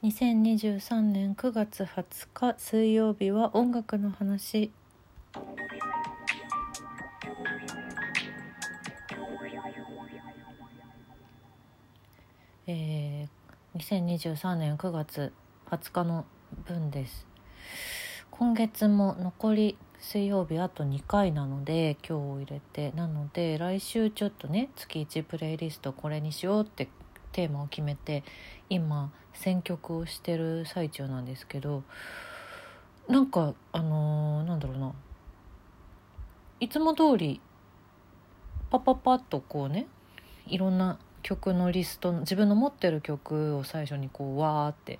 [0.00, 4.70] 2023年9月20日水曜日は音楽の話。
[12.68, 13.28] えー、
[13.74, 15.32] 2023年9月
[15.68, 16.26] 20日の
[16.64, 17.26] 分です。
[18.30, 22.92] 今月も残り水曜日あと2回なので今日を入れて。
[22.92, 26.86] なので来週ちょっとね月1プレイリストこれにしようって
[27.32, 28.24] テーマを決めて
[28.68, 31.82] 今選曲をしてる最中なんですけど
[33.08, 34.92] なんかあのー、なんだろうな。
[36.60, 37.40] いつも通り
[38.70, 39.86] パパパッとこうね
[40.46, 44.98] いろんな曲のリスト自分の持ってる曲を最初にこうわーって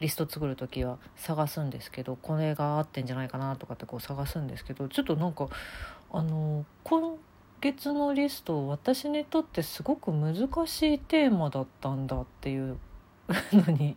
[0.00, 5.48] リスト作る時は探すんですけどこれが合ってんじゃないかなとかってこう探すんですけどちょっとなんか
[6.10, 7.18] あの今月の
[7.70, 10.34] リスト私にとってすごく難
[10.66, 12.78] しいテーマだったんだっていう
[13.52, 13.96] のに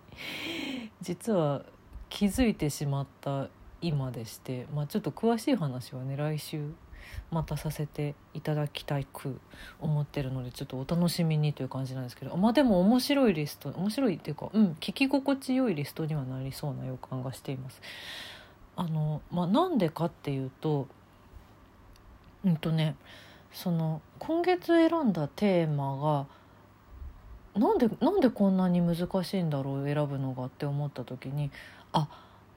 [1.02, 1.64] 実は
[2.10, 3.48] 気づいてしまった
[3.82, 6.74] 今でして、まあ、ちょっと詳しい話はね来週
[7.32, 9.40] またさせていただきたいく
[9.80, 17.82] 思ってるのでちょっとお楽しみにという感じなんですけどまあでも面白いリスト面白いっていうかうん聞き心地よいリストにはなりそうな予感がしています。
[18.78, 20.88] あのまあ、なんでかっていうと
[22.44, 22.96] うんとね
[23.56, 31.52] その今月選んだテーマがなんでなんでこんなに難しいんだろう選ぶのがって思った時に
[31.94, 32.10] あ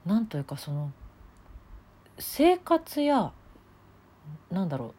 [0.05, 0.91] なんというかその
[2.19, 3.31] 生活や
[4.51, 4.93] なんだろ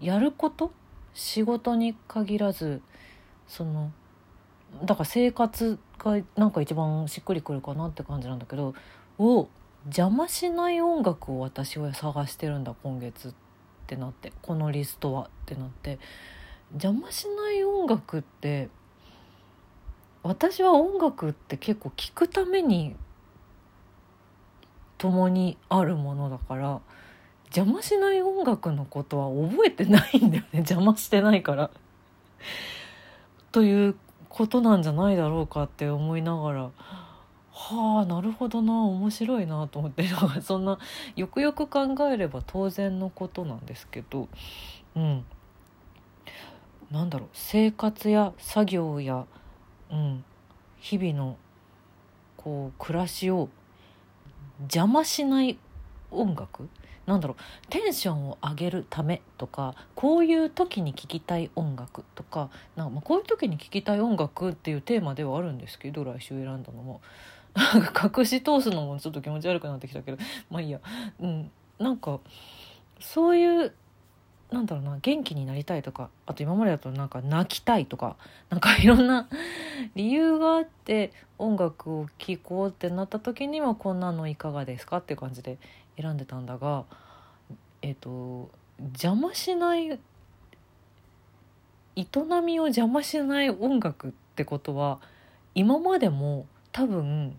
[0.00, 0.72] うやること
[1.12, 2.80] 仕事に限らず
[3.46, 3.92] その
[4.82, 8.74] だから生活がなんか一番しっくりくるかなって感じなんだけど
[9.18, 9.48] を
[9.84, 13.32] 邪魔しない音楽を私は探してるんだ今月っ
[13.84, 15.98] ってなってこのリストはってなって
[16.72, 18.70] 邪魔しない音楽って
[20.22, 22.96] 私は音楽って結構聴くために
[24.96, 26.80] 共にあるものだから
[27.54, 30.48] 邪魔しない音楽のことは覚えてないんだよね。
[30.66, 31.70] 邪魔してないから。
[33.52, 33.96] という
[34.28, 36.70] ことなんじゃないだろうかって思いながら
[37.56, 38.72] はあなるほどな。
[38.82, 40.04] 面白いなと思って。
[40.42, 40.76] そんな
[41.14, 44.28] よくよく考えれば当然のことなんですけど。
[44.96, 45.24] うん。
[46.90, 47.28] なんだろう。
[47.32, 49.24] 生活や作業や、
[49.88, 50.24] うん、
[50.80, 51.36] 日々の
[52.36, 53.48] こう暮らしを
[54.62, 55.56] 邪魔しない
[56.10, 56.68] 音楽？
[57.06, 57.66] なんだろう。
[57.70, 62.50] テンションを上げるためとかこういう時に聴きたい音楽とか。
[62.74, 67.00] なんかまこういう時に聴きたい音楽っていうテーマではあるんですけど来週選んだのも。
[67.54, 70.18] なんか隠し通すのもちょっと気持ち悪くなってきたけど
[70.50, 70.80] まあいいや、
[71.20, 72.20] うん、なんか
[73.00, 73.72] そういう
[74.50, 78.16] なんだろうな元気になりたいとかあと今までだとなんか泣きたいとか
[78.50, 79.28] なんかいろんな
[79.94, 85.58] 理由があって音楽を聴こうってなった時にはこんなのいかがですかっていう感じで
[85.96, 86.84] 選んでたんだが
[87.82, 89.98] えっ、ー、と邪魔しない営
[92.44, 95.00] みを邪魔しない音楽ってことは
[95.54, 97.36] 今までも多分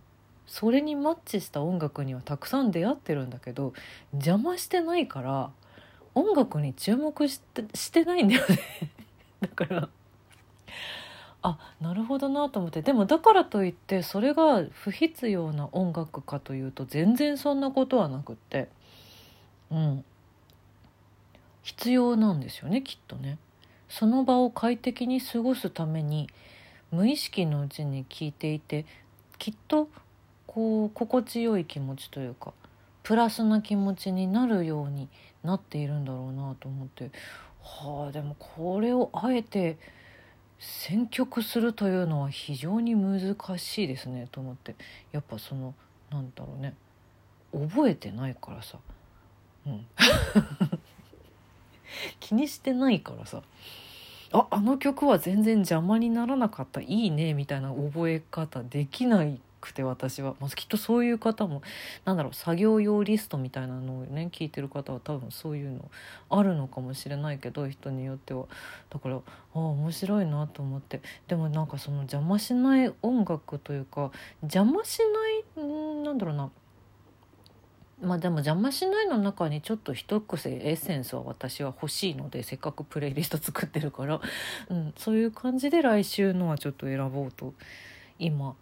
[0.48, 3.74] それにマッチした音楽にはたくさん出会ってるんだけど
[4.14, 5.50] 邪魔してないから
[6.14, 8.60] 音楽に注目してしてないんだよね。
[9.42, 9.90] だから
[11.42, 12.82] あなるほどなと思って。
[12.82, 18.70] でもだからといってそれが不必要な音楽かというと全然そんなことはなくって。
[19.70, 20.06] うん。
[21.64, 23.38] 必要なんですよねきっとね。
[23.90, 26.30] その場を快適に過ごすために
[26.92, 28.86] 無意識のうちに聞いていて
[29.38, 29.90] きっと
[30.48, 32.54] こう心地よい気持ちというか
[33.04, 35.10] プラスな気持ちになるように
[35.44, 37.12] なっているんだろうなと思って
[37.62, 39.78] はあでもこれをあえて
[40.60, 44.76] 選曲するというのは非常に難しいですねと思って
[45.12, 45.74] やっぱその
[46.10, 46.74] なんだろうね
[47.54, 48.78] 覚えてないからさ
[49.68, 49.86] うん。
[52.20, 53.42] 気にしてないからさ
[54.32, 61.62] ああの曲は全然邪魔にならなかったいいねみたいな覚え方できないくて私は、まあ、きっとそういう方も
[62.06, 65.90] なんだろう作業用リストみたいなのをね聞いてる方は多分そういうの
[66.30, 68.46] あるのかもしれないけど人によっては。
[68.90, 69.22] だからあ
[69.54, 71.02] あ面白いなと思って。
[71.28, 74.12] でもなんかその邪魔しない音楽というか
[74.44, 75.00] 邪魔し
[75.58, 76.52] ないんなんだろうな。
[78.02, 84.20] まあでも邪魔しないの中にちょっと一癖エッセンスは私は欲しいのでせっかくプレイリスト作ってるから、
[84.70, 87.54] うん、そういう感じで来週のはちょっと選ぼうと
[88.20, 88.56] 今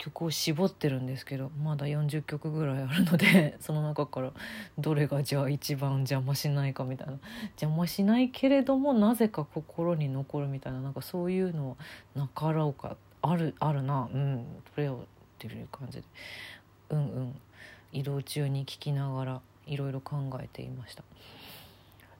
[0.00, 4.32] 曲を絞ってるんですけどまだ40曲ぐらいあるので その中から
[4.78, 7.18] どれがじゃあ一番邪魔しないかみたいな。
[7.60, 11.76] 邪魔しないけれどもなぜか心に残るみたいななんかそういうのは
[12.14, 12.96] なかろうか。
[13.22, 14.08] あるあるな。
[14.12, 14.46] うん。
[14.74, 14.98] プレオっ
[15.38, 16.04] ていう感じで。
[16.88, 17.40] うんうん。
[17.92, 21.04] 移動中に聴きながらいろいろ考えていました。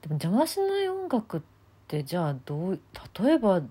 [0.02, 1.40] でも邪魔しない音楽っ
[1.88, 2.80] てじゃあどう
[3.22, 3.62] 例えば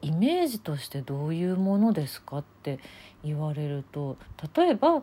[0.00, 2.78] イメージとしてどういうものですかって
[3.24, 4.16] 言われると
[4.54, 5.02] 例えば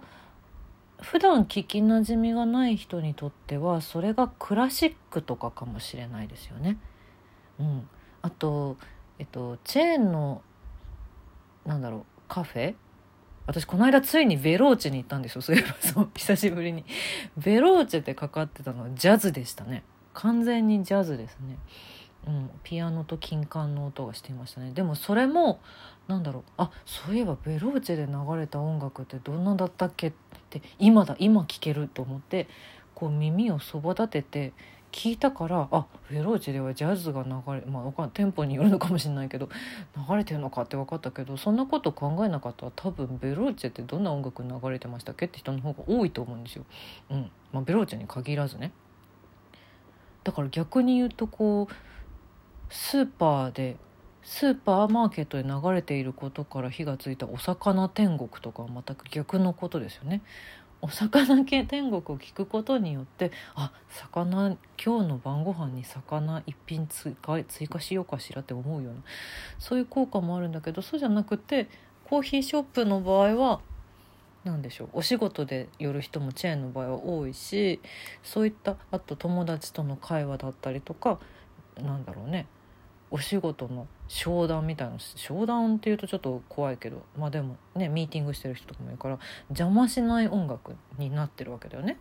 [1.02, 6.78] 普段聞きなじみがない人にとってはそれがクラシックとかかもしれないですよね。
[7.60, 7.90] うん、
[8.22, 8.78] あと、
[9.20, 10.42] えっと、チェーンの
[11.66, 12.76] なんだろうカフェ？
[13.46, 15.42] 私この間ついにベローチェに行ったんですよ。
[15.42, 16.86] そういえばそう久しぶりに。
[17.38, 19.84] ベローチェってかかってたのはジャズでしたね。
[20.14, 21.58] 完全にジャズですね。
[22.28, 25.60] うん、ピアノと金管の音がしていましたねでもそれも
[26.08, 30.14] なんだろうあそういえばベローチェで流れた音楽ってどんなだったっけっ
[30.50, 32.48] て今だ今聴けると思って
[32.96, 34.54] こう耳をそば立てて
[34.92, 39.50] 聞いたからあベローチェではジャズが流れまあテンポによるのかもしれないけど
[40.10, 46.64] 流れてるのかって分かったけどそんなこと考えなかったら多分ベローチェってどんな音楽流れてましたっけって人の方が多いと思うんですよ。
[47.10, 48.72] うんまあ、ベローチェに限らずね。
[50.24, 51.74] だから逆に言うとこう
[52.76, 53.78] スーパーで
[54.22, 60.22] スーパーマーケットで流れていることから火がついたお魚天国とかは全く逆のことですよね。
[60.82, 69.00] お魚系天国を聞くことによってあ魚今日の晩ご飯に魚一品追加追加しようかしらって思うような
[69.58, 71.70] そういう効果もあるんだけどそうじゃなくて
[72.04, 73.62] コーヒーショップの場合は
[74.44, 77.80] 何でしょうお仕事で寄る人もチェーンの場合は多いし
[78.22, 81.20] そういったあと友達との会話だったりとか
[81.82, 82.48] なんだろうね
[83.12, 89.20] お仕事の商談みたいな商談っていうとちょっと怖いけどまあでもねミーティングしてる人とかもいるから
[89.50, 91.98] 邪魔しない音楽になってるわけだよね。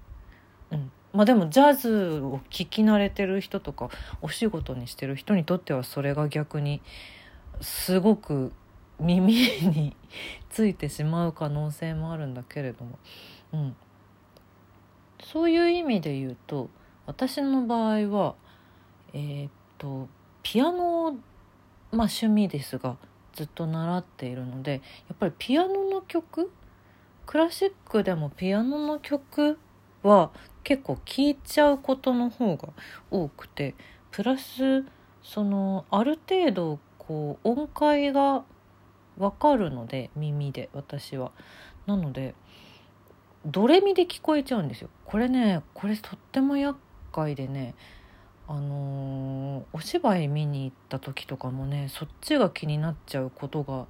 [0.70, 3.90] うん、まあでもジャズを聴き慣れてる人とか
[4.22, 6.80] お仕事にしてる人にとってはそれが逆に
[7.60, 8.52] すごく
[8.98, 9.96] 耳に
[10.50, 12.98] ついてしまう可能性もあるんだけれども、
[13.52, 13.76] うん、
[15.22, 16.70] そういう意味で言うと
[17.06, 18.34] 私の場合は
[19.12, 20.08] えー、っと
[20.44, 21.16] ピアノを、まあ、
[21.90, 22.96] 趣味ですが
[23.32, 24.74] ずっと習っているので
[25.08, 26.52] やっぱりピアノの曲
[27.26, 29.58] クラシックでもピアノの曲
[30.04, 30.30] は
[30.62, 32.68] 結構聴いちゃうことの方が
[33.10, 33.74] 多くて
[34.12, 34.84] プラス
[35.22, 38.44] そのある程度こう音階が
[39.18, 41.32] 分かるので耳で私は。
[41.86, 42.34] なので
[43.44, 44.88] ドレミで聞こえちゃうんですよ。
[45.04, 46.78] これねこれとっても厄
[47.12, 47.74] 介でね
[48.46, 53.86] あのー、お芝居見に行った時とかもねそっちが気になっちゃうことが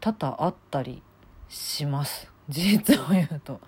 [0.00, 1.02] 多々あったり
[1.48, 2.30] します。
[2.48, 3.60] 事 実を言うと。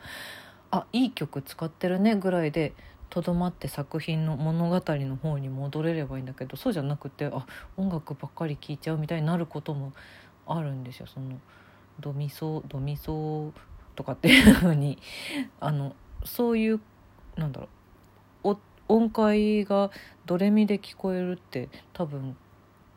[0.71, 2.75] あいい曲使ってるねぐらいで
[3.09, 7.47] とどまって作品の物語の方に戻れればいいんだけどそうじゃなくてあ
[7.79, 9.95] 音楽ばっかり聴いちゃうみたいになることも
[10.47, 11.07] あるんですよ。
[11.07, 11.41] その
[12.01, 13.53] ドミソドミソ
[13.97, 14.99] とかっていうふうに。
[15.61, 15.95] あの
[16.25, 16.81] そういう
[17.37, 17.69] なんだろう。
[18.89, 19.91] 音階が
[20.27, 22.37] ドレミで聞こえるって多分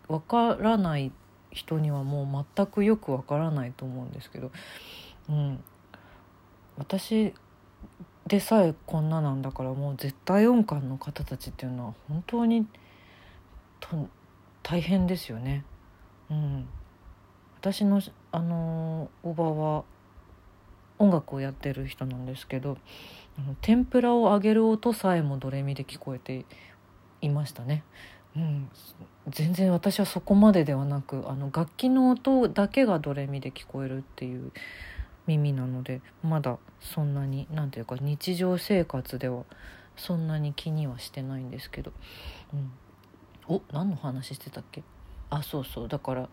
[0.07, 1.11] わからない
[1.51, 4.51] 人にはもう全くよくわからないと思うんですけど、
[5.29, 5.63] うん、
[6.77, 7.33] 私
[8.27, 12.65] でさえこんななんだからもう絶対音感の方たちっていうのは本当に
[14.63, 15.65] 大変ですよね。
[16.29, 16.67] うん、
[17.59, 18.01] 私の
[18.31, 19.83] あのおばは
[21.01, 22.78] 音楽をやってる人なんですけど
[23.61, 26.45] 天ぷらを揚げる音さえもドレミで聞こえて
[27.21, 27.83] いましたね。
[28.35, 28.69] うん、
[29.28, 34.52] 全然私はそこまでではなくあの楽器の音だけがドレミで聞こえるっていう
[35.28, 39.44] 耳なのでまだそんなに何ていうか日常生活では
[39.97, 41.92] そんなに気にはしてないんですけど、
[42.54, 42.71] うん、
[43.56, 44.83] お何の話してたっけ？
[45.30, 45.87] あそうそう。
[45.87, 46.30] だから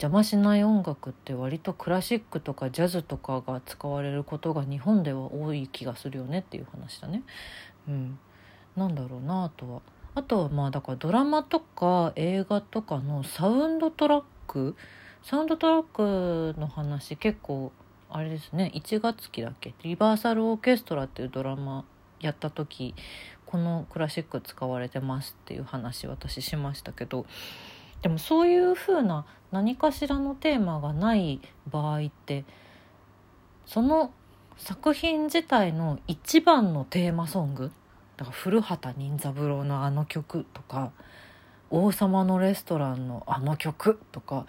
[0.00, 7.24] 邪魔しない音楽って割とクラシックとかジャズとかが使われることが日本では多い気がするよねっていう話だね。
[7.88, 8.18] うん、
[8.76, 9.82] なんだろうなあとは。
[10.14, 14.76] あとはまあだからドラマとか映画とかのサウンドトラック。
[15.24, 17.72] サウンドトラックの話結構
[18.08, 18.70] あれですね。
[18.76, 19.74] 1月期だっけ？
[19.82, 21.84] リバーサルオーケストラっていうドラマ
[22.20, 22.94] やった時
[23.46, 27.26] このクラシック使われてますっていう話私しましたけど。
[28.02, 31.40] でもそういうふうな何かしらのテーマがない
[31.70, 32.44] 場合って
[33.66, 34.12] その
[34.56, 37.70] 作品自体の一番のテーマソング。
[38.16, 40.90] だから古畑任三郎のあの曲とか
[41.70, 44.46] 「王様のレストラン」のあの曲とか。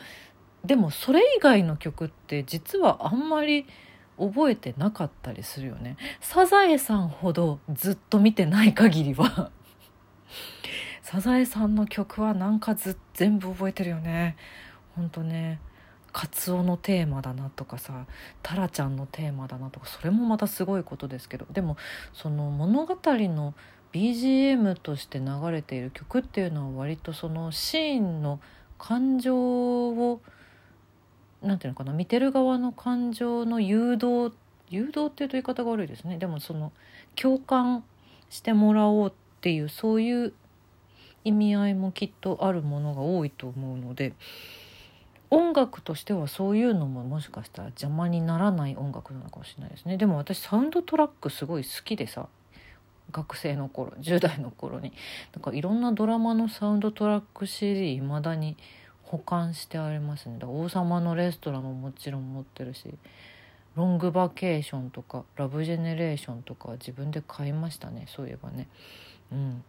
[0.65, 3.65] でもそれ以外の曲って実はあんまり
[4.17, 5.95] 覚えてなかったりするよね。
[6.19, 9.51] サザエさんほどずっと見てない限りは。
[11.09, 14.37] サザエさんの曲はなんかず全部覚えてるよね。
[14.95, 15.59] ほんとね。
[16.11, 18.05] カツオのテーマだなとかさ
[18.43, 21.47] タラちゃんのテーマだなとかそれもまたすごいことですけど。
[21.51, 21.77] でも
[22.13, 23.55] その物語の
[23.91, 28.39] BGM として流れている曲っていうのは割とそのシーンの
[28.77, 30.21] 感情を
[31.41, 34.31] なんていうのかな見てる側の感情の誘導
[34.69, 36.19] 誘導っていうと言い方が悪いですね。
[36.19, 36.71] でもその
[37.15, 37.83] 共感
[38.29, 39.11] してもらおうっ
[39.41, 40.33] ていうそういう
[41.23, 44.13] 意味合いもきっとあるものが多いと思うので
[45.31, 49.97] 音楽としてはそういうのももしかしたら邪魔にならない音楽なのかもしれないですね。
[49.97, 52.27] でも私サウンドトラックすごい好きでさ
[53.11, 54.91] 学生の頃10代の頃に。
[55.33, 58.57] なんかいろんなドラマのサウンドトラック CD いまだに
[59.03, 60.39] 保管してありますね。
[60.43, 62.85] 王様のレストランももちろん持ってるし
[63.75, 68.05] ロングバケーションとかラブジェネレーションとか自分で買いましたね。
[68.07, 68.67] そういえばね。
[69.31, 69.63] うん。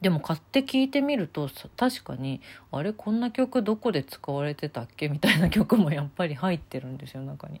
[0.00, 5.08] でも買って聞いてみると確かにあれこんな曲どこで使われてたっけ？
[5.08, 7.60] みたいな曲もやっぱり入ってるんですよ中に。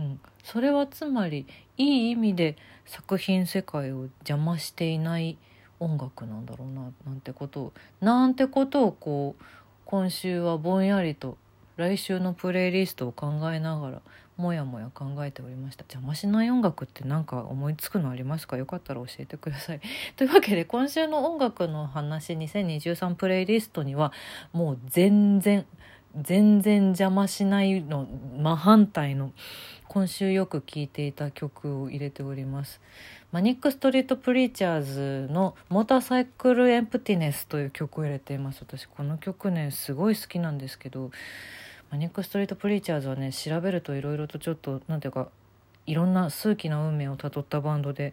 [0.00, 1.46] うん、それはつまり
[1.76, 2.56] いい意味で
[2.86, 5.36] 作品世界を邪魔していない
[5.80, 9.44] 音楽なんだろうななんてことをなんてことをこう
[9.84, 11.36] 今週はぼんやりと
[11.76, 14.02] 来週のプレイリストを考えながら
[14.38, 15.82] もやもや考えておりました。
[15.82, 18.56] 邪魔しない音楽って何か思いつくのありますか？
[18.56, 19.80] よかったら教えてください。
[20.16, 24.12] というわけで今週の音楽の話2023プレイリストには
[24.52, 25.66] もう全然
[26.16, 29.32] 全然邪魔しないの真反対の
[29.88, 32.80] 今週よく聴いていた曲を入れております。
[33.32, 34.82] マニック・ストリート・プリーチャー
[35.26, 38.60] ズの「モーターサイクル・エンプティネス」という曲を入れています。
[38.62, 41.10] 私この曲ねすごい好きなんですけど
[41.90, 45.28] マニック・ストリート・プリーチャーズはね調べるといろいろとちょっと何ていうか
[45.86, 48.12] いろんな数奇な運命をたどったバンドで、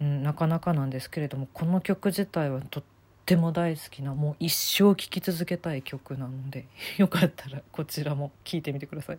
[0.00, 2.82] うん、なかなかなんですけれどもこの曲自体はとっ
[3.26, 6.66] ても大好きなもう一生聴き続けたい曲なので
[6.98, 9.18] よかったらこちらも聴いてみてください。